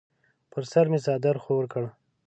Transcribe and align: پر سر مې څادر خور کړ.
پر 0.51 0.63
سر 0.71 0.85
مې 0.91 0.99
څادر 1.05 1.35
خور 1.43 1.63
کړ. 1.73 1.83